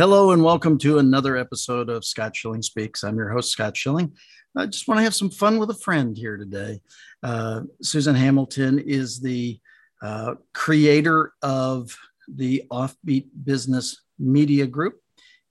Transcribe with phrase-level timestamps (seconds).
[0.00, 3.02] Hello and welcome to another episode of Scott Schilling Speaks.
[3.04, 4.14] I'm your host, Scott Schilling.
[4.56, 6.80] I just want to have some fun with a friend here today.
[7.22, 9.60] Uh, Susan Hamilton is the
[10.00, 11.94] uh, creator of
[12.26, 15.02] the Offbeat Business Media Group.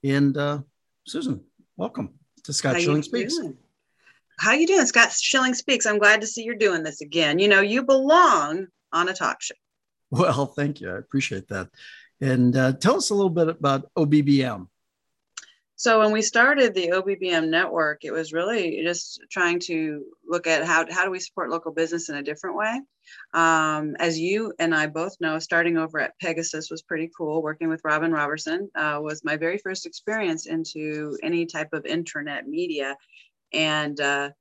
[0.02, 0.62] And uh,
[1.06, 1.44] Susan,
[1.76, 3.36] welcome to Scott How Schilling Speaks.
[3.36, 3.56] Doing?
[4.40, 5.86] How you doing, Scott Schilling Speaks?
[5.86, 7.38] I'm glad to see you're doing this again.
[7.38, 9.54] You know, you belong on a talk show.
[10.10, 10.90] Well, thank you.
[10.90, 11.68] I appreciate that.
[12.20, 14.66] And uh, tell us a little bit about OBBM.
[15.80, 20.66] So when we started the OBBM network, it was really just trying to look at
[20.66, 22.82] how, how do we support local business in a different way.
[23.32, 27.42] Um, as you and I both know, starting over at Pegasus was pretty cool.
[27.42, 32.46] Working with Robin Robertson uh, was my very first experience into any type of internet
[32.46, 32.94] media.
[33.54, 34.32] And uh,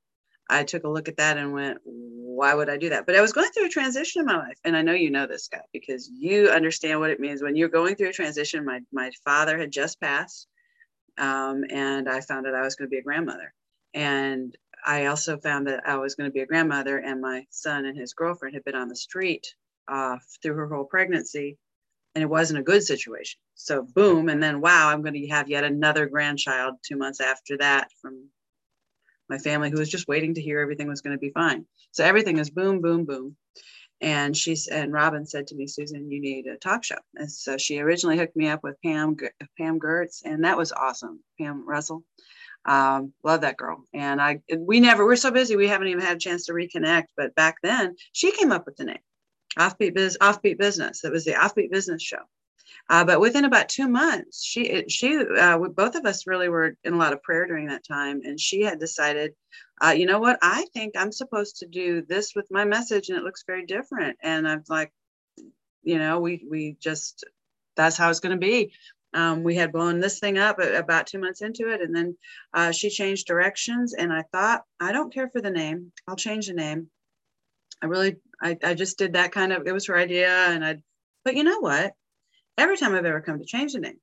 [0.49, 3.05] I took a look at that and went, why would I do that?
[3.05, 4.57] But I was going through a transition in my life.
[4.63, 7.69] And I know you know this, Scott, because you understand what it means when you're
[7.69, 8.65] going through a transition.
[8.65, 10.47] My, my father had just passed,
[11.17, 13.53] um, and I found that I was going to be a grandmother.
[13.93, 17.85] And I also found that I was going to be a grandmother, and my son
[17.85, 19.53] and his girlfriend had been on the street
[19.87, 21.57] uh, through her whole pregnancy,
[22.15, 23.39] and it wasn't a good situation.
[23.55, 27.57] So, boom, and then wow, I'm going to have yet another grandchild two months after
[27.57, 28.29] that from
[29.29, 31.65] my family who was just waiting to hear everything was going to be fine.
[31.91, 33.35] So everything is boom, boom, boom.
[34.01, 36.99] And she's and Robin said to me, Susan, you need a talk show.
[37.15, 39.17] And so she originally hooked me up with Pam
[39.57, 41.19] Pam Gertz, and that was awesome.
[41.37, 42.03] Pam Russell,
[42.65, 43.83] um, love that girl.
[43.93, 47.07] And I we never we're so busy we haven't even had a chance to reconnect.
[47.17, 49.03] But back then she came up with the name,
[49.57, 51.03] Offbeat Biz Offbeat Business.
[51.03, 52.23] It was the Offbeat Business Show.
[52.89, 56.93] Uh, but within about two months, she she uh, both of us really were in
[56.93, 59.33] a lot of prayer during that time, and she had decided,
[59.83, 63.17] uh, you know what, I think I'm supposed to do this with my message, and
[63.17, 64.17] it looks very different.
[64.21, 64.91] And I'm like,
[65.83, 67.23] you know, we we just
[67.75, 68.73] that's how it's going to be.
[69.13, 72.17] Um, we had blown this thing up about two months into it, and then
[72.53, 76.47] uh, she changed directions, and I thought, I don't care for the name, I'll change
[76.47, 76.89] the name.
[77.81, 79.65] I really, I, I just did that kind of.
[79.65, 80.77] It was her idea, and I.
[81.23, 81.93] But you know what?
[82.59, 83.99] Every time I've ever come to change the name.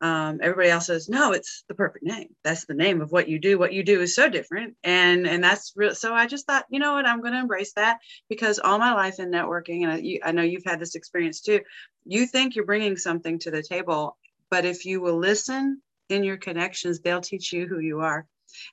[0.00, 2.34] Um, everybody else says, no, it's the perfect name.
[2.42, 3.56] That's the name of what you do.
[3.56, 4.74] What you do is so different.
[4.82, 5.94] And, and that's real.
[5.94, 7.98] So I just thought, you know what, I'm going to embrace that
[8.28, 11.40] because all my life in networking, and I, you, I know you've had this experience
[11.40, 11.60] too,
[12.04, 14.16] you think you're bringing something to the table,
[14.50, 18.26] but if you will listen in your connections, they'll teach you who you are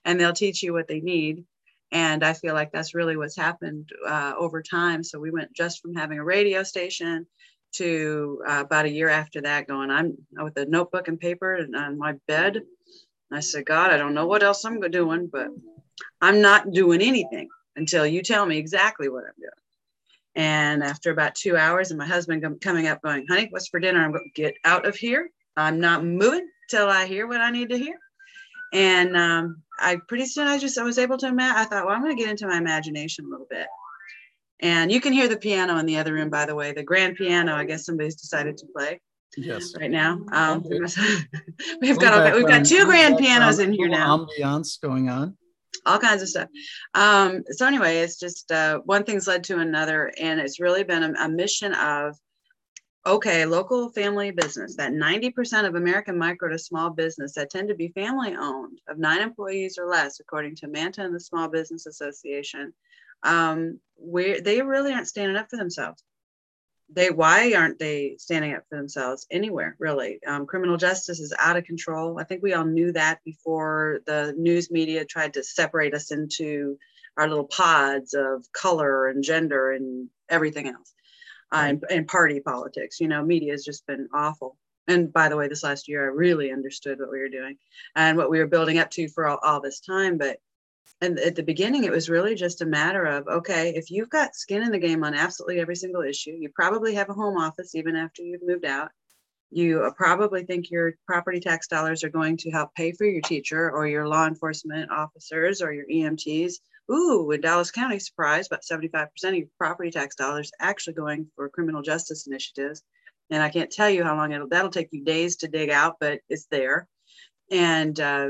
[0.06, 1.46] and they'll teach you what they need.
[1.91, 5.03] And I feel like that's really what's happened uh, over time.
[5.03, 7.28] So we went just from having a radio station
[7.74, 11.75] to uh, about a year after that going i'm with a notebook and paper and
[11.75, 12.56] on my bed.
[12.57, 12.66] And
[13.31, 15.47] i said god i don't know what else i'm doing but
[16.22, 19.52] i'm not doing anything until you tell me exactly what i'm doing.
[20.35, 24.03] And after about two hours and my husband coming up going honey what's for dinner?
[24.03, 25.29] I'm going to get out of here.
[25.58, 27.97] I'm not moving till i hear what i need to hear.
[28.74, 31.96] And um, i pretty soon i just i was able to imagine i thought well
[31.96, 33.68] i'm going to get into my imagination a little bit
[34.62, 37.16] and you can hear the piano in the other room, by the way, the grand
[37.16, 37.56] piano.
[37.56, 39.00] I guess somebody's decided to play.
[39.38, 39.74] Yes.
[39.80, 40.64] Right now, um,
[41.81, 44.28] we've got we've got two grand pianos in here now.
[44.40, 45.38] Ambiance going on.
[45.86, 46.50] All kinds of stuff.
[46.94, 51.03] Um, so anyway, it's just uh, one thing's led to another, and it's really been
[51.03, 52.18] a, a mission of
[53.06, 57.76] okay, local family business, that 90% of American micro to small business that tend to
[57.76, 61.86] be family owned of nine employees or less, according to MANTA and the Small Business
[61.86, 62.74] Association,
[63.24, 66.03] um, where they really aren't standing up for themselves.
[66.91, 70.19] They why aren't they standing up for themselves anywhere really?
[70.25, 72.19] Um, criminal justice is out of control.
[72.19, 76.78] I think we all knew that before the news media tried to separate us into
[77.16, 80.94] our little pods of color and gender and everything else,
[81.52, 83.00] uh, and, and party politics.
[83.00, 84.58] You know, media has just been awful
[84.90, 87.58] and by the way this last year i really understood what we were doing
[87.96, 90.38] and what we were building up to for all, all this time but
[91.01, 94.35] and at the beginning it was really just a matter of okay if you've got
[94.35, 97.75] skin in the game on absolutely every single issue you probably have a home office
[97.75, 98.89] even after you've moved out.
[99.51, 103.22] You uh, probably think your property tax dollars are going to help pay for your
[103.22, 106.59] teacher or your law enforcement officers or your emts
[106.91, 111.49] ooh in dallas county surprise about 75% of your property tax dollars actually going for
[111.49, 112.84] criminal justice initiatives.
[113.31, 115.96] And i can't tell you how long it'll that'll take you days to dig out
[115.99, 116.87] but it's there.
[117.52, 118.29] And uh,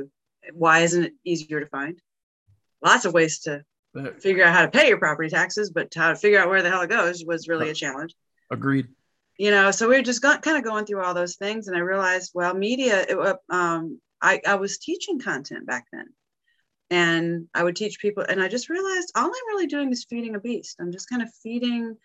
[0.53, 1.99] why isn't it easier to find
[2.81, 3.63] lots of ways to
[4.19, 6.69] figure out how to pay your property taxes, but how to figure out where the
[6.69, 8.15] hell it goes was really a challenge.
[8.51, 8.87] Agreed.
[9.37, 11.77] You know, so we are just got, kind of going through all those things, and
[11.77, 13.05] I realized, well, media.
[13.07, 16.07] It, um, I, I was teaching content back then,
[16.89, 20.35] and I would teach people, and I just realized all I'm really doing is feeding
[20.35, 20.75] a beast.
[20.79, 21.95] I'm just kind of feeding.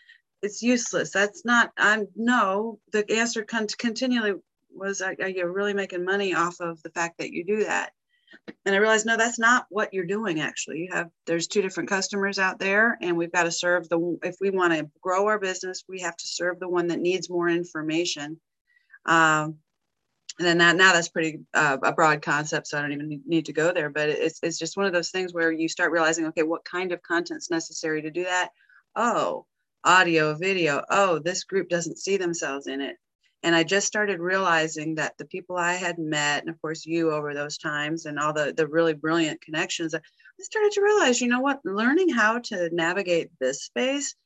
[0.42, 1.10] It's useless.
[1.10, 1.72] That's not.
[1.76, 2.78] I'm no.
[2.92, 4.34] The answer con- continually
[4.70, 7.92] was are you really making money off of the fact that you do that
[8.64, 10.80] and i realized no that's not what you're doing actually.
[10.80, 14.36] You have there's two different customers out there and we've got to serve the if
[14.40, 17.48] we want to grow our business we have to serve the one that needs more
[17.48, 18.40] information.
[19.06, 19.56] Um,
[20.38, 23.46] and then that now that's pretty uh, a broad concept so i don't even need
[23.46, 26.26] to go there but it's, it's just one of those things where you start realizing
[26.26, 28.50] okay what kind of content's necessary to do that?
[28.96, 29.46] Oh
[29.84, 30.82] audio video.
[30.88, 32.96] Oh this group doesn't see themselves in it
[33.44, 37.12] and i just started realizing that the people i had met and of course you
[37.12, 40.00] over those times and all the the really brilliant connections i
[40.40, 44.16] started to realize you know what learning how to navigate this space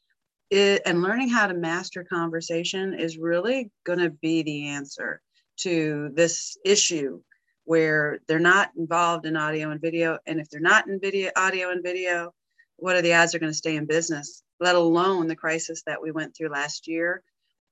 [0.51, 5.21] it, and learning how to master conversation is really going to be the answer
[5.59, 7.21] to this issue
[7.65, 11.71] where they're not involved in audio and video and if they're not in video audio
[11.71, 12.33] and video
[12.77, 16.03] what are the odds they're going to stay in business let alone the crisis that
[16.03, 17.23] we went through last year.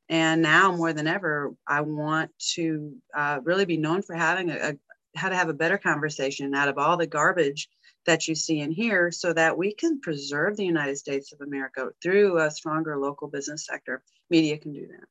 [0.09, 4.57] And now more than ever, I want to uh, really be known for having a,
[4.57, 4.75] a,
[5.17, 7.69] how to have a better conversation out of all the garbage
[8.07, 11.89] that you see in here so that we can preserve the United States of America
[12.03, 14.03] through a stronger local business sector.
[14.31, 15.07] Media can do that.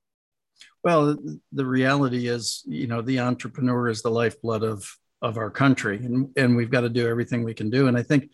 [0.83, 1.17] Well,
[1.51, 4.89] the reality is, you know, the entrepreneur is the lifeblood of
[5.21, 7.87] of our country, and and we've got to do everything we can do.
[7.87, 8.29] And I think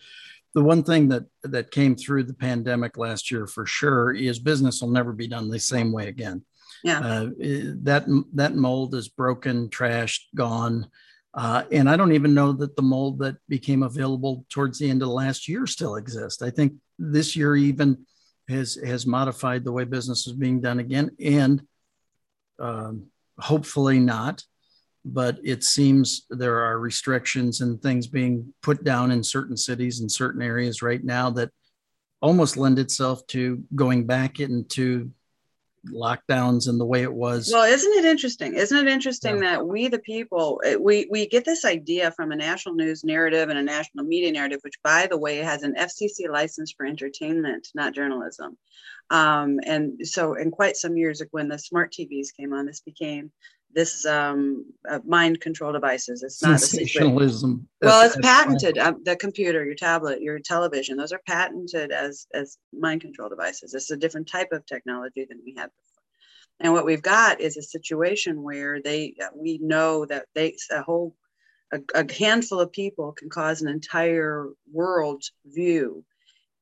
[0.53, 4.81] the one thing that that came through the pandemic last year for sure is business
[4.81, 6.43] will never be done the same way again.
[6.83, 7.29] Yeah, uh,
[7.83, 10.87] that that mold is broken, trashed, gone,
[11.33, 15.01] uh, and I don't even know that the mold that became available towards the end
[15.01, 16.41] of the last year still exists.
[16.41, 18.05] I think this year even
[18.49, 21.61] has has modified the way business is being done again, and
[22.59, 23.07] um,
[23.37, 24.43] hopefully not
[25.03, 30.11] but it seems there are restrictions and things being put down in certain cities and
[30.11, 31.49] certain areas right now that
[32.21, 35.11] almost lend itself to going back into
[35.87, 37.49] lockdowns and the way it was.
[37.51, 38.53] Well isn't it interesting?
[38.55, 39.51] Isn't it interesting yeah.
[39.51, 43.57] that we the people we we get this idea from a national news narrative and
[43.57, 47.93] a national media narrative which by the way has an fcc license for entertainment not
[47.93, 48.57] journalism.
[49.09, 52.81] Um, and so in quite some years ago when the smart tvs came on this
[52.81, 53.31] became
[53.73, 56.23] this um, uh, mind control devices.
[56.23, 57.67] It's not sensationalism.
[57.81, 58.77] well, it's patented.
[58.77, 63.73] Uh, the computer, your tablet, your television; those are patented as as mind control devices.
[63.73, 66.03] It's a different type of technology than we had before.
[66.59, 70.81] And what we've got is a situation where they uh, we know that they a
[70.81, 71.15] whole
[71.71, 76.03] a, a handful of people can cause an entire world view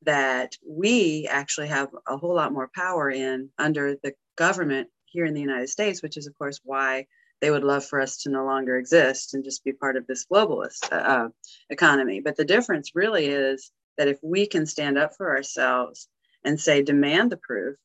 [0.03, 5.33] that we actually have a whole lot more power in under the government here in
[5.33, 7.05] the United States, which is, of course, why
[7.41, 10.25] they would love for us to no longer exist and just be part of this
[10.25, 11.27] globalist uh, uh,
[11.69, 12.19] economy.
[12.19, 16.07] But the difference really is that if we can stand up for ourselves
[16.43, 17.77] and say, demand the proof,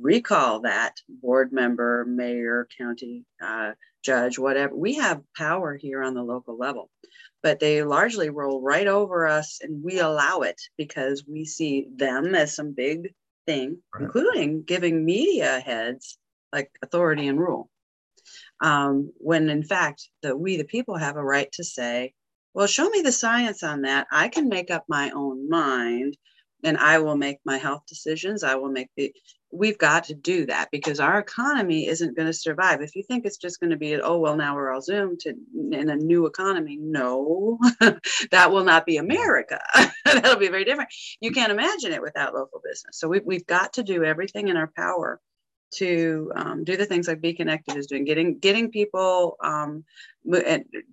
[0.00, 3.72] recall that board member, mayor, county uh,
[4.02, 6.90] judge, whatever, we have power here on the local level.
[7.42, 12.34] But they largely roll right over us and we allow it because we see them
[12.34, 13.14] as some big
[13.46, 14.04] thing, right.
[14.04, 16.18] including giving media heads
[16.52, 17.70] like authority and rule.
[18.60, 22.14] Um, when in fact, that we the people have a right to say,
[22.54, 24.06] well, show me the science on that.
[24.12, 26.16] I can make up my own mind
[26.64, 28.44] and I will make my health decisions.
[28.44, 29.12] I will make the,
[29.50, 32.80] we've got to do that because our economy isn't going to survive.
[32.80, 35.34] If you think it's just going to be, oh, well, now we're all Zoom to
[35.72, 37.58] in a new economy, no,
[38.30, 39.60] that will not be America.
[40.04, 40.90] That'll be very different.
[41.20, 42.98] You can't imagine it without local business.
[42.98, 45.20] So we, we've got to do everything in our power
[45.72, 49.84] to um, do the things like Be Connected is doing, getting getting people, um,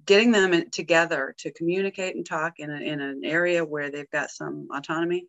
[0.06, 4.30] getting them together to communicate and talk in, a, in an area where they've got
[4.32, 5.28] some autonomy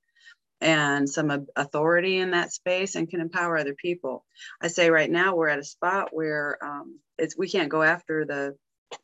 [0.60, 4.24] and some authority in that space and can empower other people.
[4.60, 8.24] I say right now we're at a spot where um, it's we can't go after
[8.24, 8.56] the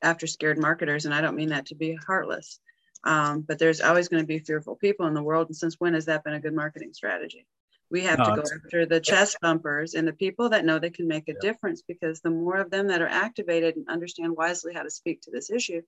[0.03, 2.61] after scared marketers, and I don't mean that to be heartless.
[3.05, 5.95] Um, but there's always going to be fearful people in the world, and since when
[5.95, 7.47] has that been a good marketing strategy?
[7.91, 10.91] We have no, to go after the chest bumpers and the people that know they
[10.91, 11.39] can make a yeah.
[11.41, 15.23] difference because the more of them that are activated and understand wisely how to speak
[15.23, 15.83] to this issue,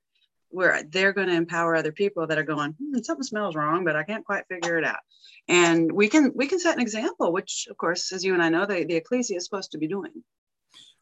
[0.51, 3.97] where they're going to empower other people that are going, hmm, something smells wrong, but
[3.97, 5.01] I can't quite figure it out.
[5.49, 8.49] And we can we can set an example, which of course, as you and I
[8.49, 10.23] know, the, the ecclesia is supposed to be doing.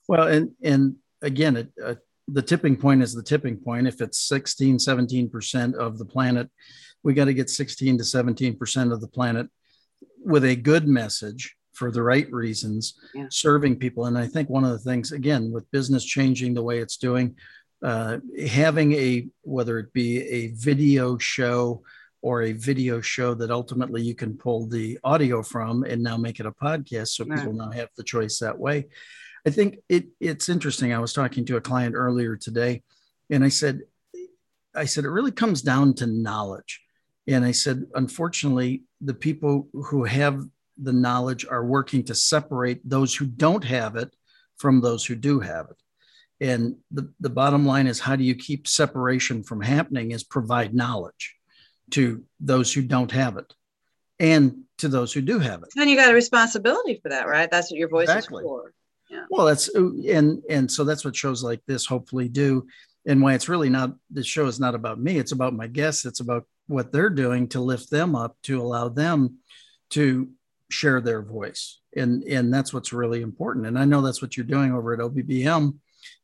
[0.08, 1.94] Well, and and again, it, uh,
[2.28, 3.86] the tipping point is the tipping point.
[3.86, 6.50] If it's 16, 17% of the planet,
[7.02, 9.48] we got to get 16 to 17% of the planet
[10.24, 13.26] with a good message for the right reasons, yeah.
[13.30, 14.06] serving people.
[14.06, 17.36] And I think one of the things, again, with business changing the way it's doing,
[17.82, 21.82] uh, having a whether it be a video show
[22.22, 26.40] or a video show that ultimately you can pull the audio from and now make
[26.40, 28.86] it a podcast, so people now have the choice that way.
[29.46, 30.92] I think it it's interesting.
[30.92, 32.82] I was talking to a client earlier today,
[33.30, 33.82] and I said,
[34.74, 36.80] I said it really comes down to knowledge.
[37.26, 40.42] And I said, unfortunately, the people who have
[40.78, 44.14] the knowledge are working to separate those who don't have it
[44.56, 45.76] from those who do have it.
[46.38, 50.74] And the, the bottom line is how do you keep separation from happening is provide
[50.74, 51.34] knowledge
[51.92, 53.52] to those who don't have it
[54.18, 55.68] and to those who do have it.
[55.76, 57.50] And you got a responsibility for that, right?
[57.50, 58.42] That's what your voice exactly.
[58.42, 58.72] is for.
[59.10, 59.24] Yeah.
[59.30, 62.66] Well, that's and and so that's what shows like this hopefully do.
[63.06, 66.04] And why it's really not the show is not about me, it's about my guests,
[66.04, 69.38] it's about what they're doing to lift them up to allow them
[69.90, 70.30] to
[70.70, 71.80] share their voice.
[71.96, 73.66] And and that's what's really important.
[73.66, 75.78] And I know that's what you're doing over at OBBM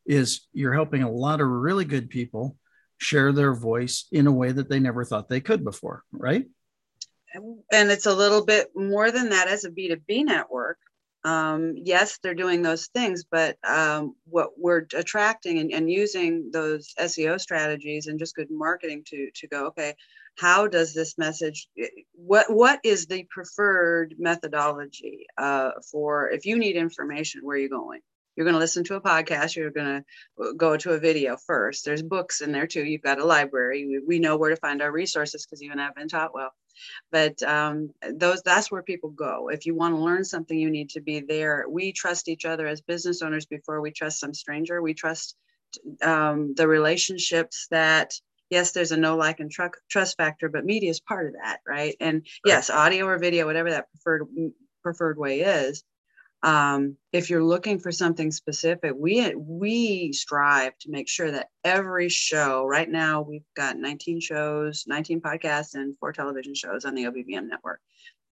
[0.06, 2.56] is you're helping a lot of really good people
[2.98, 6.46] share their voice in a way that they never thought they could before, right?
[7.34, 10.78] And it's a little bit more than that as a B2B network.
[11.24, 16.92] Um, yes, they're doing those things, but um, what we're attracting and, and, using those
[16.98, 19.94] SEO strategies and just good marketing to to go, okay,
[20.36, 21.68] how does this message?
[22.14, 27.42] What what is the preferred methodology uh, for if you need information?
[27.42, 28.00] Where are you going?
[28.36, 30.02] you're going to listen to a podcast you're going
[30.38, 33.86] to go to a video first there's books in there too you've got a library
[33.86, 36.50] we, we know where to find our resources because you and i've been taught well
[37.10, 40.90] but um, those that's where people go if you want to learn something you need
[40.90, 44.80] to be there we trust each other as business owners before we trust some stranger
[44.80, 45.36] we trust
[46.02, 48.12] um, the relationships that
[48.52, 51.58] yes there's a no like and tr- trust factor but media is part of that
[51.66, 54.28] right and yes audio or video whatever that preferred
[54.82, 55.82] preferred way is
[56.44, 62.08] um, if you're looking for something specific, we we strive to make sure that every
[62.08, 62.64] show.
[62.64, 67.48] Right now, we've got 19 shows, 19 podcasts, and four television shows on the OBBM
[67.48, 67.80] network.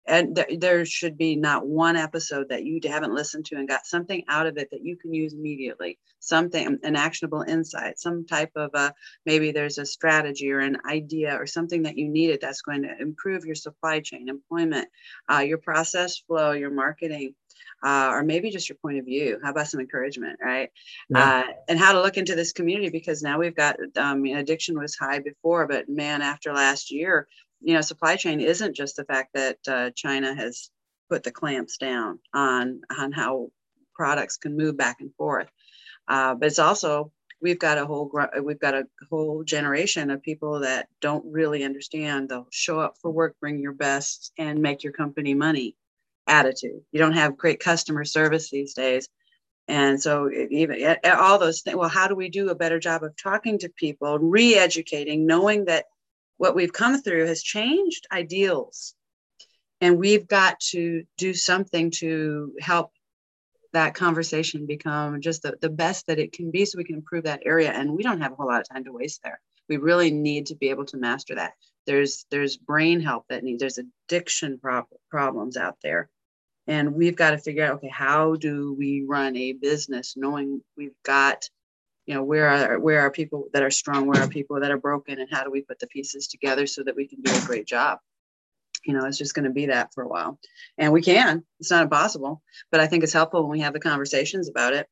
[0.10, 3.86] And th- there should be not one episode that you haven't listened to and got
[3.86, 6.00] something out of it that you can use immediately.
[6.20, 8.94] Something, an actionable insight, some type of a
[9.26, 13.00] maybe there's a strategy or an idea or something that you needed that's going to
[13.00, 14.90] improve your supply chain, employment,
[15.32, 17.36] uh, your process flow, your marketing
[17.84, 19.40] uh, or maybe just your point of view.
[19.42, 20.70] How about some encouragement, right?
[21.10, 21.44] Yeah.
[21.48, 24.96] Uh, and how to look into this community because now we've got um, addiction was
[24.96, 27.28] high before, but man, after last year,
[27.62, 30.70] you know, supply chain isn't just the fact that uh, China has
[31.10, 33.50] put the clamps down on on how
[33.96, 35.50] products can move back and forth,
[36.08, 37.12] uh, but it's also
[37.42, 38.12] we've got a whole
[38.44, 43.12] we've got a whole generation of people that don't really understand they'll show up for
[43.12, 45.76] work bring your best and make your company money
[46.30, 46.82] attitude.
[46.92, 49.10] You don't have great customer service these days.
[49.68, 53.16] And so even all those things, well, how do we do a better job of
[53.22, 55.86] talking to people, re-educating, knowing that
[56.40, 58.96] what we've come through has changed ideals.
[59.82, 62.92] And we've got to do something to help
[63.74, 67.26] that conversation become just the, the best that it can be so we can improve
[67.26, 67.72] that area.
[67.72, 69.40] And we don't have a whole lot of time to waste there.
[69.68, 71.54] We really need to be able to master that.
[71.86, 76.10] There's there's brain help that needs, there's addiction prob- problems out there
[76.68, 80.96] and we've got to figure out okay how do we run a business knowing we've
[81.04, 81.50] got
[82.10, 84.80] you know where are where are people that are strong where are people that are
[84.80, 87.46] broken and how do we put the pieces together so that we can do a
[87.46, 88.00] great job
[88.84, 90.40] you know it's just going to be that for a while
[90.80, 93.80] and we can it's not impossible but i think it's helpful when we have the
[93.80, 94.88] conversations about it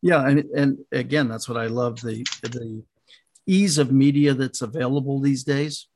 [0.00, 2.82] yeah and, and again that's what i love the the
[3.46, 5.88] ease of media that's available these days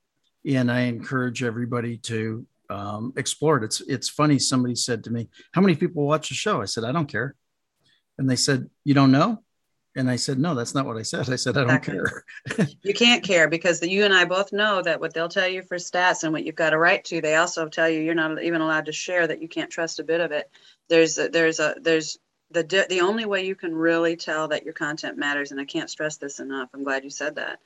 [0.45, 3.65] and i encourage everybody to um, explored.
[3.65, 4.39] It's it's funny.
[4.39, 7.35] Somebody said to me, "How many people watch the show?" I said, "I don't care,"
[8.19, 9.43] and they said, "You don't know."
[9.99, 11.29] And I said, no, that's not what I said.
[11.29, 11.95] I said, I don't exactly.
[12.57, 12.69] care.
[12.83, 15.61] you can't care because the, you and I both know that what they'll tell you
[15.63, 18.41] for stats and what you've got a right to, they also tell you you're not
[18.43, 20.49] even allowed to share that you can't trust a bit of it.
[20.89, 22.17] There's a, there's a, there's
[22.53, 25.51] the, the only way you can really tell that your content matters.
[25.51, 26.71] And I can't stress this enough.
[26.73, 27.59] I'm glad you said that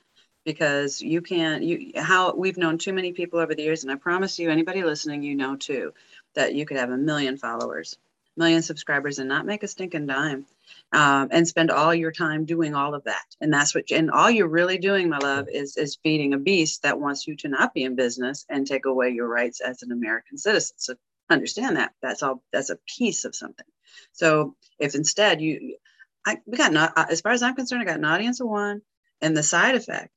[0.43, 3.95] because you can't you how we've known too many people over the years and i
[3.95, 5.93] promise you anybody listening you know too
[6.35, 7.97] that you could have a million followers
[8.37, 10.45] million subscribers and not make a stinking dime
[10.91, 13.23] um, and spend all your time doing all of that.
[13.41, 16.83] And that's what and all you're really doing my love is is feeding a beast
[16.83, 19.91] that wants you to not be in business and take away your rights as an
[19.91, 20.75] american citizen.
[20.77, 20.95] So
[21.29, 21.93] understand that.
[22.01, 23.65] That's all that's a piece of something.
[24.13, 25.77] So if instead you
[26.25, 28.81] I, we got not as far as i'm concerned i got an audience of one
[29.21, 30.12] and the side effect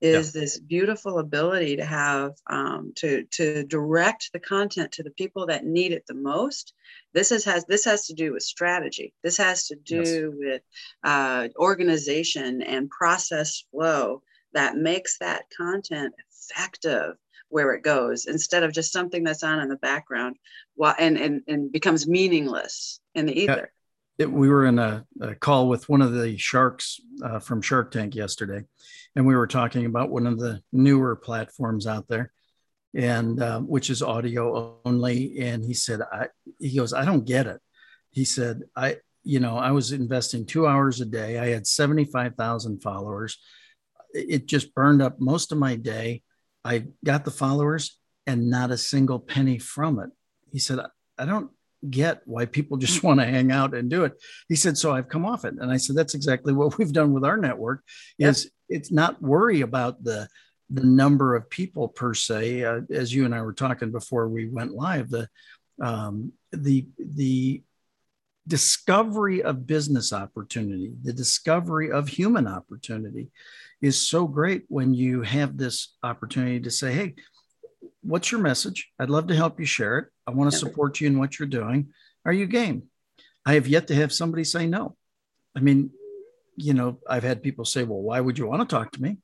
[0.00, 0.40] is yeah.
[0.40, 5.64] this beautiful ability to have um, to to direct the content to the people that
[5.64, 6.72] need it the most
[7.12, 10.38] this is, has this has to do with strategy this has to do yes.
[10.38, 10.62] with
[11.04, 17.16] uh, organization and process flow that makes that content effective
[17.50, 20.36] where it goes instead of just something that's on in the background
[20.76, 23.72] while, and and, and becomes meaningless in the ether
[24.20, 27.90] it, we were in a, a, call with one of the sharks uh, from Shark
[27.90, 28.64] Tank yesterday,
[29.16, 32.30] and we were talking about one of the newer platforms out there,
[32.94, 35.40] and uh, which is audio only.
[35.40, 37.60] And he said, "I," he goes, "I don't get it."
[38.10, 41.38] He said, "I, you know, I was investing two hours a day.
[41.38, 43.38] I had seventy five thousand followers.
[44.12, 46.22] It just burned up most of my day.
[46.62, 50.10] I got the followers and not a single penny from it."
[50.52, 50.80] He said,
[51.16, 51.50] "I don't."
[51.88, 54.12] Get why people just want to hang out and do it.
[54.48, 55.54] He said, so I've come off it.
[55.58, 57.82] And I said, that's exactly what we've done with our network
[58.18, 58.52] is yep.
[58.68, 60.28] it's not worry about the,
[60.70, 64.48] the number of people per se, uh, as you and I were talking before we
[64.48, 65.28] went live, the,
[65.82, 67.62] um, the, the
[68.46, 73.30] discovery of business opportunity, the discovery of human opportunity
[73.80, 77.14] is so great when you have this opportunity to say, Hey,
[78.02, 78.90] what's your message?
[78.98, 80.08] I'd love to help you share it.
[80.26, 81.88] I want to support you in what you're doing.
[82.24, 82.84] Are you game?
[83.46, 84.96] I have yet to have somebody say no.
[85.56, 85.90] I mean,
[86.56, 89.18] you know, I've had people say, well, why would you want to talk to me?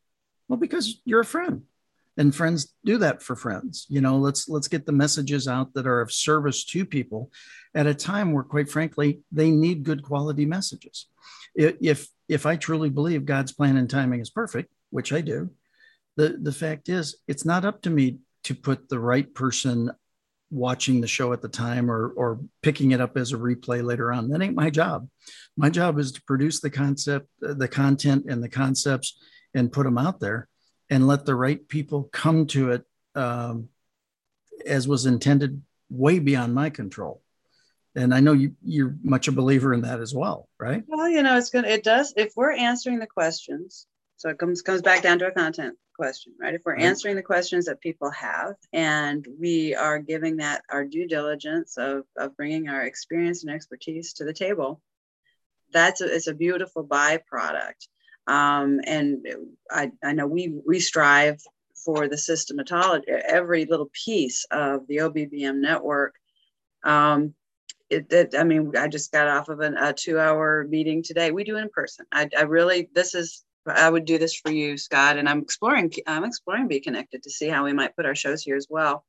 [0.49, 1.63] Well, because you're a friend
[2.17, 3.87] and friends do that for friends.
[3.89, 7.31] You know, let's let's get the messages out that are of service to people
[7.75, 11.07] at a time where quite frankly, they need good quality messages.
[11.55, 15.51] If if I truly believe God's plan and timing is perfect, which I do,
[16.17, 19.91] the the fact is it's not up to me to put the right person
[20.51, 24.13] watching the show at the time or or picking it up as a replay later
[24.13, 24.29] on.
[24.29, 25.09] That ain't my job.
[25.57, 29.19] My job is to produce the concept the content and the concepts
[29.53, 30.49] and put them out there
[30.89, 32.85] and let the right people come to it
[33.17, 33.69] um,
[34.65, 37.23] as was intended way beyond my control.
[37.97, 40.85] And i know you you're much a believer in that as well right?
[40.87, 44.63] Well you know it's gonna it does if we're answering the questions so it comes
[44.63, 46.55] comes back down to a content question, right?
[46.55, 51.09] If we're answering the questions that people have and we are giving that our due
[51.09, 54.81] diligence of, of bringing our experience and expertise to the table,
[55.73, 57.89] that's a, it's a beautiful byproduct.
[58.27, 59.25] Um, and
[59.71, 61.41] I, I know we, we strive
[61.85, 66.15] for the systematology, every little piece of the OBBM network.
[66.85, 67.35] Um,
[67.89, 71.31] it, it, I mean, I just got off of an, a two hour meeting today.
[71.31, 72.07] We do it in person.
[72.11, 75.17] I, I really, this is I would do this for you, Scott.
[75.17, 78.43] And I'm exploring, I'm exploring Be Connected to see how we might put our shows
[78.43, 79.05] here as well.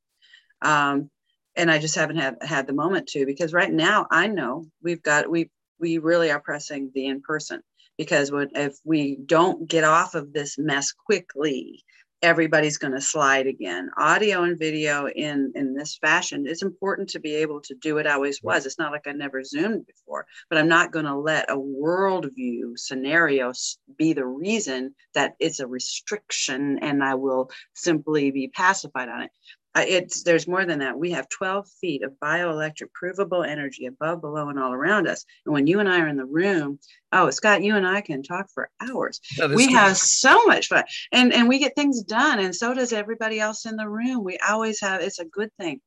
[0.62, 1.10] Um,
[1.56, 5.02] and I just haven't had had the moment to because right now I know we've
[5.02, 7.62] got we we really are pressing the in person
[7.96, 11.84] because when, if we don't get off of this mess quickly,
[12.22, 13.90] everybody's going to slide again.
[13.96, 18.06] Audio and video in in this fashion, it's important to be able to do it
[18.06, 18.66] I always was.
[18.66, 22.78] It's not like I never zoomed before, but I'm not going to let a worldview
[22.78, 23.52] scenario
[23.96, 29.30] be the reason that it's a restriction and I will simply be pacified on it
[29.76, 30.98] it's there's more than that.
[30.98, 35.24] We have 12 feet of bioelectric provable energy above, below, and all around us.
[35.46, 36.78] And when you and I are in the room,
[37.12, 39.20] oh, Scott, you and I can talk for hours.
[39.38, 39.74] We good.
[39.74, 43.66] have so much fun, and and we get things done, and so does everybody else
[43.66, 44.24] in the room.
[44.24, 45.00] We always have.
[45.00, 45.80] It's a good thing.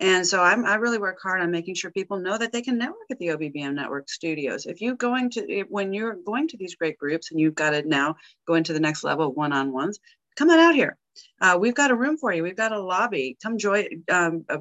[0.00, 2.78] And so I'm, I really work hard on making sure people know that they can
[2.78, 4.66] network at the OBBM Network Studios.
[4.66, 7.82] If you're going to, when you're going to these great groups and you've got to
[7.82, 8.14] now
[8.46, 9.98] go into the next level one-on-ones,
[10.38, 10.96] come on out here
[11.40, 12.42] uh, we've got a room for you.
[12.42, 13.36] We've got a lobby.
[13.42, 14.04] Come join.
[14.10, 14.58] Um, uh,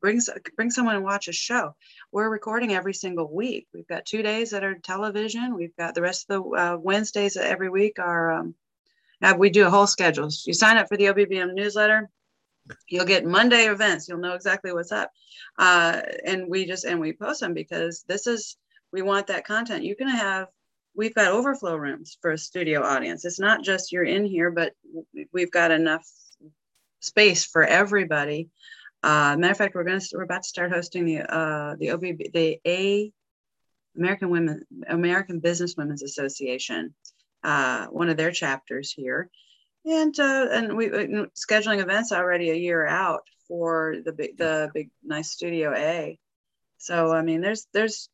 [0.00, 0.20] bring
[0.56, 1.74] bring someone and watch a show.
[2.12, 3.66] We're recording every single week.
[3.74, 5.54] We've got two days that are television.
[5.54, 8.32] We've got the rest of the uh, Wednesdays every week are.
[8.32, 8.54] Um,
[9.36, 10.30] we do a whole schedule.
[10.46, 12.08] You sign up for the OBBM newsletter,
[12.88, 14.08] you'll get Monday events.
[14.08, 15.10] You'll know exactly what's up,
[15.58, 18.56] uh, and we just and we post them because this is
[18.92, 19.84] we want that content.
[19.84, 20.48] You can have
[20.94, 23.24] we've got overflow rooms for a studio audience.
[23.24, 24.72] It's not just you're in here, but
[25.32, 26.06] we've got enough
[27.00, 28.48] space for everybody.
[29.02, 31.88] Uh, matter of fact, we're going to we're about to start hosting the uh, the
[31.88, 33.12] OBB the A
[33.96, 36.94] American Women American Business Women's Association,
[37.42, 39.30] uh, one of their chapters here,
[39.86, 44.70] and uh, and we uh, scheduling events already a year out for the big the
[44.74, 46.18] big nice Studio A.
[46.76, 48.10] So I mean, there's there's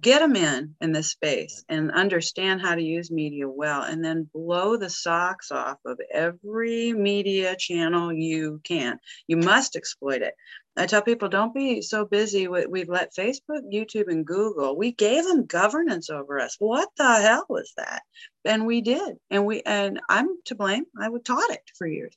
[0.00, 4.28] get them in in this space and understand how to use media well and then
[4.32, 8.98] blow the socks off of every media channel you can.
[9.26, 10.34] You must exploit it.
[10.76, 14.92] I tell people don't be so busy with, we've let facebook youtube and google we
[14.92, 16.56] gave them governance over us.
[16.58, 18.02] What the hell was that?
[18.44, 20.84] And we did and we and i'm to blame.
[21.00, 22.16] I taught it for years.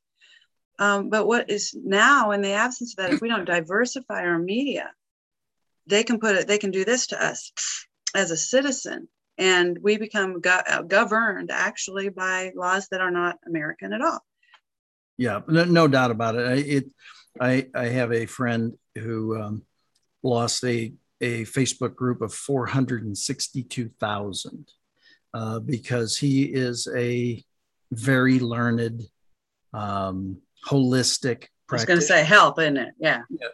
[0.77, 4.39] Um, but what is now in the absence of that if we don't diversify our
[4.39, 4.91] media
[5.89, 7.51] they can put it they can do this to us
[8.15, 13.37] as a citizen and we become go- uh, governed actually by laws that are not
[13.47, 14.19] american at all
[15.17, 16.85] yeah no, no doubt about it I, it
[17.39, 19.63] I, I have a friend who um,
[20.23, 24.71] lost a a Facebook group of 462,000
[25.33, 27.43] uh, because he is a
[27.91, 29.03] very learned,
[29.73, 31.47] um, holistic.
[31.69, 32.93] I was going to say health, isn't it?
[32.99, 33.23] Yeah.
[33.29, 33.47] yeah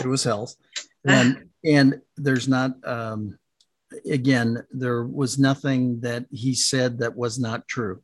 [0.00, 0.56] it was health,
[1.04, 2.72] and and there's not.
[2.86, 3.38] Um,
[4.10, 8.02] again, there was nothing that he said that was not true,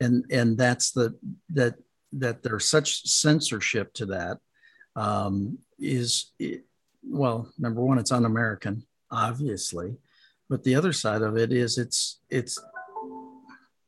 [0.00, 1.18] and and that's the
[1.50, 1.76] that
[2.12, 4.38] that there's such censorship to that
[4.96, 6.32] um, is
[7.08, 9.96] well, number one, it's un-American, obviously,
[10.48, 12.58] but the other side of it is it's it's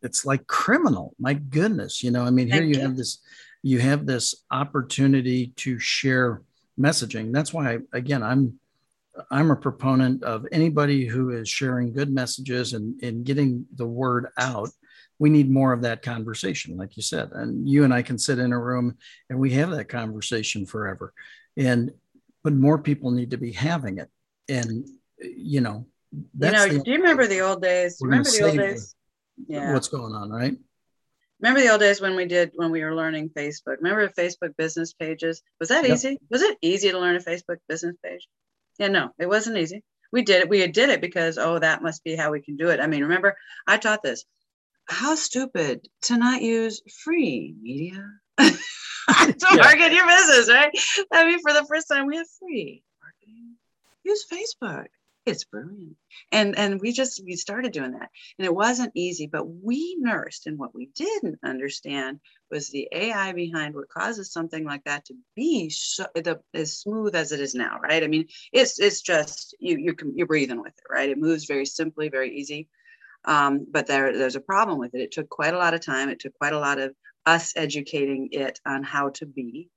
[0.02, 1.14] it's like criminal.
[1.18, 3.18] My goodness, you know, I mean, here you, you have this
[3.62, 6.42] you have this opportunity to share
[6.78, 7.32] messaging.
[7.32, 8.60] That's why, again, I'm
[9.30, 14.28] I'm a proponent of anybody who is sharing good messages and, and getting the word
[14.38, 14.70] out.
[15.18, 17.30] We need more of that conversation, like you said.
[17.32, 18.96] And you and I can sit in a room
[19.28, 21.12] and we have that conversation forever.
[21.56, 21.92] And
[22.44, 24.08] but more people need to be having it.
[24.48, 24.88] And
[25.20, 27.98] you know, you know, the, do you remember the old days?
[28.00, 28.94] Remember the old days?
[29.46, 29.72] Yeah.
[29.72, 30.56] What's going on, right?
[31.40, 33.76] Remember the old days when we did when we were learning Facebook?
[33.80, 35.42] Remember Facebook business pages?
[35.60, 35.94] Was that yep.
[35.94, 36.18] easy?
[36.30, 38.26] Was it easy to learn a Facebook business page?
[38.78, 39.82] Yeah, no, it wasn't easy.
[40.12, 40.48] We did it.
[40.48, 42.80] We did it because oh, that must be how we can do it.
[42.80, 43.36] I mean, remember,
[43.66, 44.24] I taught this.
[44.86, 48.06] How stupid to not use free media
[48.38, 49.56] to yeah.
[49.56, 50.70] market your business, right?
[51.12, 53.56] I mean, for the first time, we have free marketing.
[54.04, 54.86] Use Facebook
[55.28, 55.96] it's brilliant.
[56.32, 58.10] And and we just we started doing that.
[58.38, 60.46] And it wasn't easy but we nursed.
[60.46, 65.14] And what we didn't understand was the ai behind what causes something like that to
[65.36, 68.02] be so, the, as smooth as it is now right?
[68.02, 71.10] I mean it's it's just you you can you're breathing with it right?
[71.10, 72.68] It moves very simply very easy.
[73.24, 75.00] Um, but there there's a problem with it.
[75.00, 76.08] It took quite a lot of time.
[76.08, 76.94] It took quite a lot of
[77.26, 79.68] us educating it on how to be.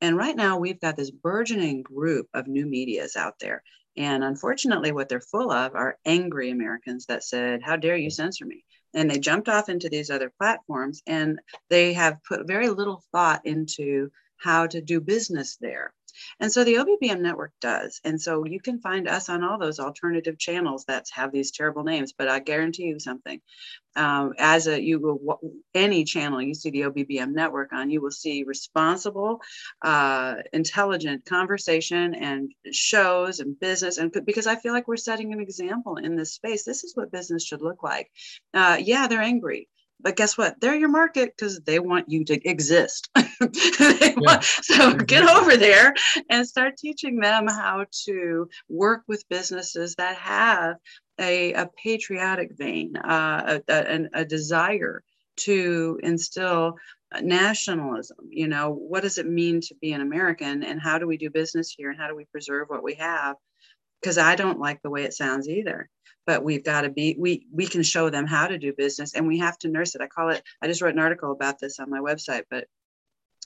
[0.00, 3.62] And right now, we've got this burgeoning group of new medias out there.
[4.00, 8.46] And unfortunately, what they're full of are angry Americans that said, How dare you censor
[8.46, 8.64] me?
[8.94, 13.44] And they jumped off into these other platforms and they have put very little thought
[13.44, 15.92] into how to do business there.
[16.38, 18.00] And so the OBBM network does.
[18.04, 21.84] And so you can find us on all those alternative channels that have these terrible
[21.84, 22.12] names.
[22.12, 23.40] But I guarantee you something.
[23.96, 25.40] Um, as a you will
[25.74, 29.40] any channel you see the OBBM network on, you will see responsible,
[29.82, 33.98] uh, intelligent conversation and shows and business.
[33.98, 37.10] And because I feel like we're setting an example in this space, this is what
[37.10, 38.10] business should look like.
[38.54, 39.68] Uh, yeah, they're angry
[40.02, 40.60] but guess what?
[40.60, 43.08] They're your market because they want you to exist.
[43.16, 44.14] yeah.
[44.16, 45.94] want, so get over there
[46.28, 50.76] and start teaching them how to work with businesses that have
[51.18, 55.02] a, a patriotic vein, uh, a, a, a desire
[55.36, 56.76] to instill
[57.22, 61.16] nationalism you know what does it mean to be an american and how do we
[61.16, 63.34] do business here and how do we preserve what we have
[64.00, 65.88] because i don't like the way it sounds either
[66.30, 69.26] but we've got to be we we can show them how to do business and
[69.26, 70.00] we have to nurse it.
[70.00, 72.68] I call it i just wrote an article about this on my website but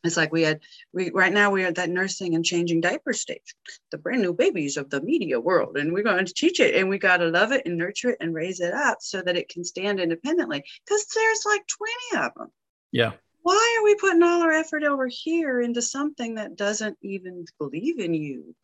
[0.04, 0.60] it's like we had
[0.92, 3.54] we right now we are at that nursing and changing diaper stage
[3.90, 6.90] the brand new babies of the media world and we're going to teach it and
[6.90, 9.48] we got to love it and nurture it and raise it up so that it
[9.48, 11.66] can stand independently because there's like
[12.12, 12.52] 20 of them.
[12.92, 13.12] Yeah.
[13.40, 17.98] Why are we putting all our effort over here into something that doesn't even believe
[17.98, 18.54] in you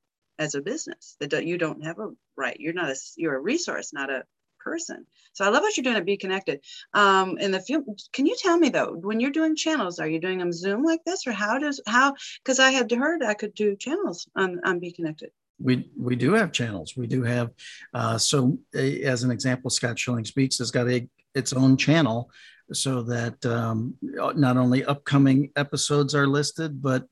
[0.41, 1.17] as a business.
[1.21, 2.59] That you don't have a right.
[2.59, 4.25] You're not a you're a resource not a
[4.59, 5.07] person.
[5.33, 6.61] So i love what you're doing at be connected.
[6.93, 10.21] Um in the few can you tell me though when you're doing channels are you
[10.21, 13.55] doing them zoom like this or how does how because i had heard i could
[13.55, 15.31] do channels on, on be connected.
[15.63, 16.97] We we do have channels.
[16.97, 17.51] We do have
[17.95, 22.31] uh, so a, as an example scott schilling speaks has got a its own channel
[22.73, 27.07] so that um, not only upcoming episodes are listed but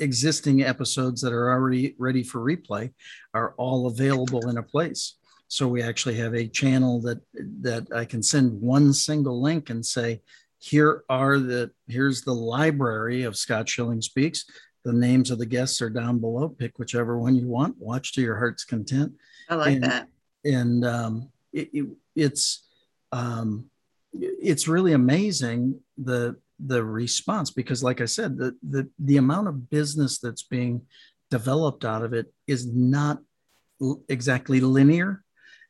[0.00, 2.92] existing episodes that are already ready for replay
[3.34, 5.16] are all available in a place.
[5.48, 7.20] So we actually have a channel that
[7.62, 10.22] that I can send one single link and say,
[10.58, 14.44] here are the here's the library of Scott Schilling Speaks.
[14.84, 16.48] The names of the guests are down below.
[16.48, 17.76] Pick whichever one you want.
[17.78, 19.12] Watch to your heart's content.
[19.48, 20.08] I like and, that.
[20.44, 22.66] And um, it, it, it's
[23.12, 23.70] um,
[24.12, 29.70] it's really amazing the the response because like i said the, the the amount of
[29.70, 30.82] business that's being
[31.30, 33.20] developed out of it is not
[33.80, 35.22] l- exactly linear.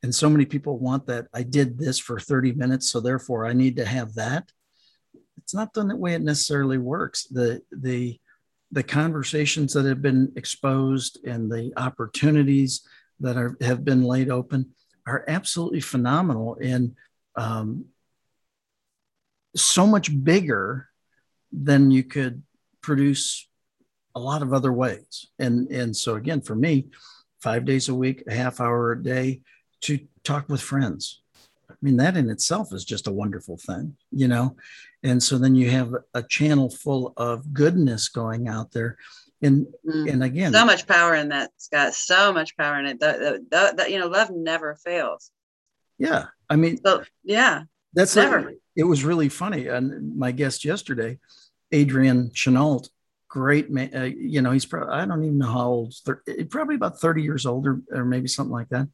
[0.03, 3.53] And so many people want that i did this for 30 minutes so therefore i
[3.53, 4.50] need to have that.
[5.37, 7.24] It's not done the way it necessarily works.
[7.24, 8.18] The the
[8.72, 12.83] the conversations that have been exposed and the opportunities
[13.18, 14.70] that are have been laid open
[15.07, 16.57] are absolutely phenomenal.
[16.62, 16.94] And
[17.37, 17.87] um,
[19.56, 20.88] so much bigger
[21.52, 22.42] than you could
[22.80, 23.48] produce
[24.14, 25.26] a lot of other ways.
[25.38, 26.88] And and so again, for me,
[27.40, 29.42] five days a week, a half hour a day
[29.82, 31.22] to talk with friends.
[31.70, 34.56] I mean, that in itself is just a wonderful thing, you know?
[35.02, 38.98] And so then you have a channel full of goodness going out there.
[39.42, 40.12] And mm.
[40.12, 41.94] and again, so much power in that, Scott.
[41.94, 43.00] So much power in it.
[43.00, 45.30] That, the, the, you know, love never fails.
[45.96, 48.53] Yeah, I mean, so, yeah, that's never.
[48.76, 49.66] it was really funny.
[49.66, 51.18] And my guest yesterday,
[51.72, 52.88] Adrian Chenault,
[53.29, 53.90] great man.
[53.94, 55.94] Uh, you know, he's probably, I don't even know how old,
[56.50, 58.88] probably about 30 years older or maybe something like that.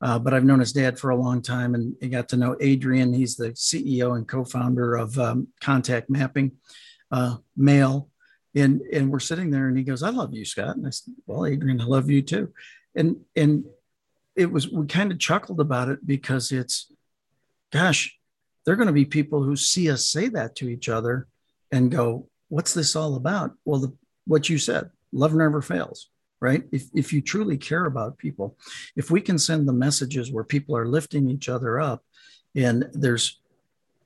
[0.00, 2.56] Uh, but I've known his dad for a long time and I got to know
[2.60, 3.12] Adrian.
[3.12, 6.52] He's the CEO and co founder of um, Contact Mapping
[7.10, 8.08] uh, Mail.
[8.54, 10.76] And, and we're sitting there and he goes, I love you, Scott.
[10.76, 12.52] And I said, Well, Adrian, I love you too.
[12.94, 13.64] And, and
[14.36, 16.92] it was, we kind of chuckled about it because it's,
[17.72, 18.18] gosh,
[18.70, 21.26] they're going to be people who see us say that to each other
[21.72, 23.50] and go, what's this all about?
[23.64, 23.92] Well, the,
[24.28, 26.08] what you said, love never fails,
[26.40, 26.62] right?
[26.70, 28.56] If, if you truly care about people,
[28.94, 32.04] if we can send the messages where people are lifting each other up
[32.54, 33.40] and there's,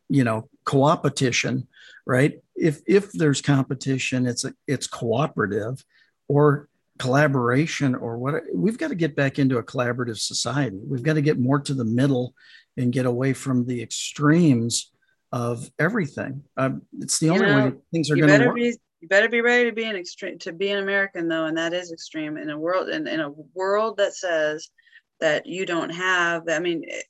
[0.09, 1.67] you know, coopetition,
[2.07, 2.41] right?
[2.57, 5.85] If, if there's competition, it's, a, it's cooperative
[6.27, 10.79] or collaboration or what we've got to get back into a collaborative society.
[10.87, 12.35] We've got to get more to the middle
[12.77, 14.93] and get away from the extremes
[15.33, 16.45] of everything.
[16.57, 18.55] Um, it's the you only know, way things are going to work.
[18.55, 21.59] Be, you better be ready to be an extreme to be an American though, and
[21.59, 24.71] that is extreme in a world in, in a world that says
[25.21, 26.45] that you don't have.
[26.49, 27.03] I mean, eh,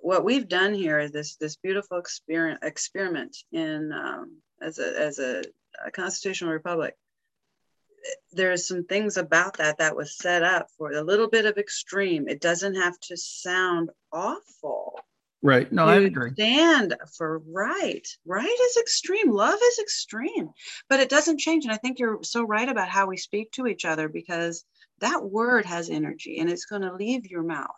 [0.00, 5.18] what we've done here is this this beautiful experiment experiment in um, as a as
[5.18, 5.42] a,
[5.84, 6.94] a constitutional republic
[8.32, 12.28] there's some things about that that was set up for a little bit of extreme.
[12.28, 15.00] It doesn't have to sound awful.
[15.42, 15.72] Right.
[15.72, 16.32] No, you I agree.
[16.32, 18.06] Stand for right.
[18.26, 19.30] Right is extreme.
[19.30, 20.50] Love is extreme,
[20.88, 21.64] but it doesn't change.
[21.64, 24.64] And I think you're so right about how we speak to each other because
[25.00, 27.70] that word has energy and it's going to leave your mouth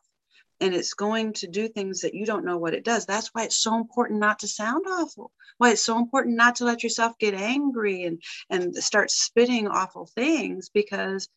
[0.63, 3.07] and it's going to do things that you don't know what it does.
[3.07, 5.33] That's why it's so important not to sound awful.
[5.59, 10.07] Why it's so important not to let yourself get angry and and start spitting awful
[10.07, 11.29] things because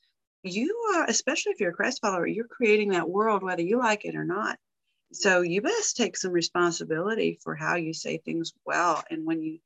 [0.44, 4.06] you are, especially if you're a Christ follower, you're creating that world whether you like
[4.06, 4.58] it or not
[5.12, 9.04] so you best take some responsibility for how you say things well.
[9.10, 9.60] And when you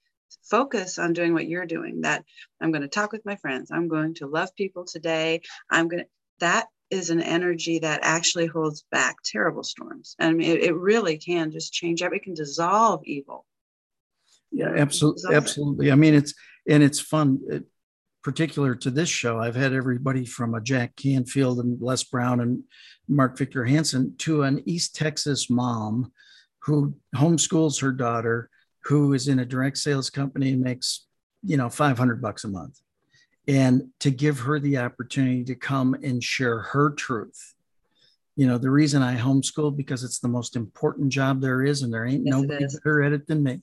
[0.43, 2.24] focus on doing what you're doing, that
[2.62, 6.04] I'm going to talk with my friends, I'm going to love people today, I'm going
[6.04, 10.15] to, that is an energy that actually holds back terrible storms.
[10.19, 13.45] I mean, it, it really can just change everything, can dissolve evil.
[14.52, 15.36] Yeah, absolutely.
[15.36, 15.91] Absolutely.
[15.91, 16.34] I mean, it's,
[16.67, 17.39] and it's fun.
[17.49, 17.65] It,
[18.23, 22.63] particular to this show, I've had everybody from a Jack Canfield and Les Brown and
[23.08, 26.12] Mark Victor Hansen to an East Texas mom
[26.63, 28.49] who homeschools her daughter,
[28.84, 31.08] who is in a direct sales company and makes,
[31.43, 32.80] you know, 500 bucks a month.
[33.49, 37.55] And to give her the opportunity to come and share her truth.
[38.35, 41.91] You know, the reason I homeschool because it's the most important job there is, and
[41.91, 43.62] there ain't yes, nobody better at it than me,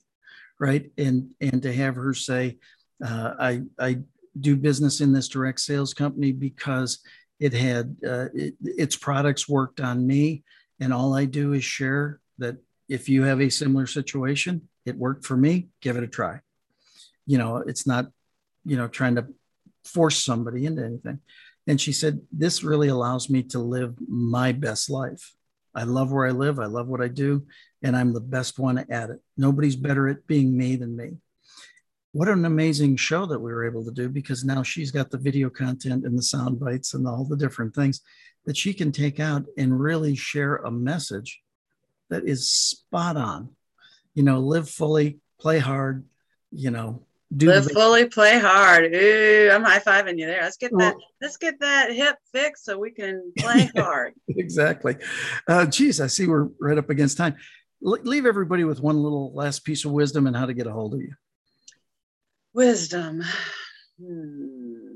[0.59, 0.91] right?
[0.97, 2.57] And and to have her say,
[3.03, 3.99] uh, I I
[4.39, 6.99] do business in this direct sales company because
[7.39, 10.43] it had uh, it, its products worked on me
[10.79, 12.57] and all i do is share that
[12.89, 16.39] if you have a similar situation it worked for me give it a try
[17.25, 18.07] you know it's not
[18.65, 19.27] you know trying to
[19.87, 21.19] force somebody into anything.
[21.65, 25.33] And she said this really allows me to live my best life.
[25.75, 26.59] I love where i live.
[26.59, 27.45] I love what i do
[27.83, 29.19] and i'm the best one at it.
[29.37, 31.17] Nobody's better at being me than me.
[32.13, 35.17] What an amazing show that we were able to do because now she's got the
[35.17, 38.01] video content and the sound bites and all the different things
[38.45, 41.41] that she can take out and really share a message
[42.09, 43.49] that is spot on.
[44.15, 46.05] You know, live fully, play hard,
[46.51, 48.93] you know, do live fully, play hard.
[48.93, 50.41] Ooh, I'm high fiving you there.
[50.41, 50.95] Let's get that.
[51.21, 54.13] Let's get that hip fixed so we can play hard.
[54.29, 54.95] exactly.
[55.47, 57.35] Uh, geez, I see we're right up against time.
[57.85, 60.71] L- leave everybody with one little last piece of wisdom and how to get a
[60.71, 61.13] hold of you.
[62.53, 63.23] Wisdom.
[64.01, 64.87] Hmm.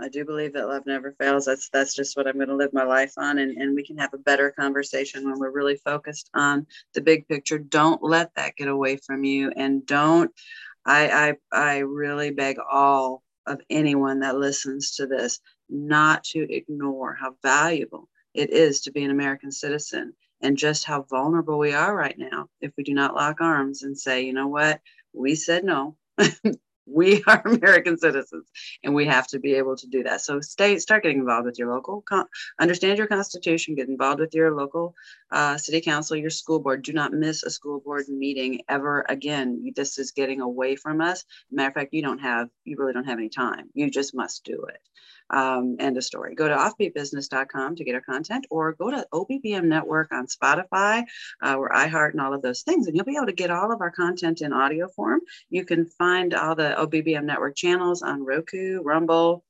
[0.00, 1.44] I do believe that love never fails.
[1.44, 3.98] That's that's just what I'm going to live my life on, and, and we can
[3.98, 7.58] have a better conversation when we're really focused on the big picture.
[7.58, 10.30] Don't let that get away from you, and don't.
[10.84, 17.14] I I I really beg all of anyone that listens to this not to ignore
[17.14, 21.94] how valuable it is to be an American citizen and just how vulnerable we are
[21.94, 24.80] right now if we do not lock arms and say, you know what,
[25.12, 25.96] we said no.
[26.86, 28.46] we are American citizens
[28.82, 30.20] and we have to be able to do that.
[30.20, 32.26] So stay, start getting involved with your local, con-
[32.60, 34.94] understand your constitution, get involved with your local
[35.30, 36.82] uh, city council, your school board.
[36.82, 39.72] Do not miss a school board meeting ever again.
[39.74, 41.24] This is getting away from us.
[41.50, 43.70] Matter of fact, you don't have, you really don't have any time.
[43.74, 44.80] You just must do it
[45.32, 46.34] um, end of story.
[46.34, 51.04] Go to offbeatbusiness.com to get our content or go to OBBM Network on Spotify
[51.42, 52.86] uh, or iHeart and all of those things.
[52.86, 55.20] And you'll be able to get all of our content in audio form.
[55.50, 59.44] You can find all the OBBM Network channels on Roku, Rumble,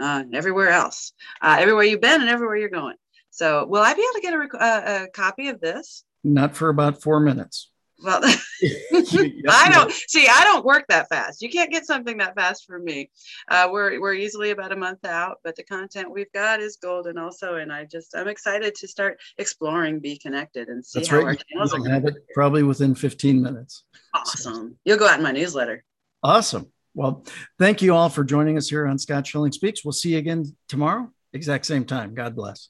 [0.00, 2.96] uh, and everywhere else, uh, everywhere you've been and everywhere you're going.
[3.30, 6.04] So, will I be able to get a, rec- uh, a copy of this?
[6.24, 7.70] Not for about four minutes.
[8.02, 8.20] Well,
[8.62, 10.28] I don't see.
[10.28, 11.42] I don't work that fast.
[11.42, 13.10] You can't get something that fast from me.
[13.48, 17.18] Uh, we're we're easily about a month out, but the content we've got is golden
[17.18, 17.56] also.
[17.56, 21.26] And I just I'm excited to start exploring, be connected, and see That's how right.
[21.26, 21.90] our channels are.
[21.90, 23.84] Have it probably within 15 minutes.
[24.14, 24.76] Awesome.
[24.84, 25.84] You'll go out in my newsletter.
[26.28, 26.70] Awesome.
[26.92, 27.24] Well,
[27.58, 29.82] thank you all for joining us here on Scott Schilling Speaks.
[29.82, 32.14] We'll see you again tomorrow, exact same time.
[32.14, 32.68] God bless.